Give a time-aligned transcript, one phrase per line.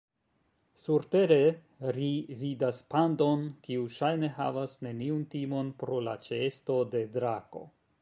[0.83, 1.37] Surtere,
[1.97, 2.07] ri
[2.39, 7.69] vidas pandon, kiu ŝajne havas neniun timon pro la ĉeesto de drako.